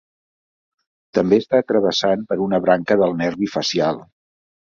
També 1.17 1.37
està 1.43 1.59
travessat 1.73 2.23
per 2.33 2.39
una 2.47 2.61
branca 2.65 2.99
del 3.03 3.15
nervi 3.21 3.51
facial. 3.59 4.03